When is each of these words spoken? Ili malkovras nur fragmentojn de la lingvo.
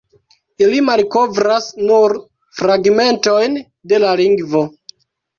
Ili 0.67 0.77
malkovras 0.85 1.67
nur 1.89 2.15
fragmentojn 2.59 3.59
de 3.91 4.01
la 4.05 4.15
lingvo. 4.23 4.63